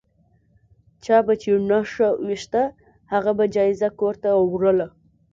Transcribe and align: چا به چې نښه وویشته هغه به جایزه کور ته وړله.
چا 1.03 1.17
به 1.25 1.33
چې 1.41 1.51
نښه 1.69 2.07
وویشته 2.15 2.61
هغه 3.13 3.31
به 3.37 3.45
جایزه 3.55 3.89
کور 3.99 4.15
ته 4.23 4.29
وړله. 4.51 4.87